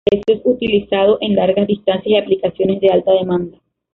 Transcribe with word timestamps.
Por 0.03 0.15
eso 0.17 0.23
es 0.39 0.41
utilizado 0.45 1.19
en 1.21 1.35
largas 1.35 1.67
distancias 1.67 2.07
y 2.07 2.17
aplicaciones 2.17 2.81
de 2.81 2.89
alta 2.89 3.11
demanda. 3.13 3.59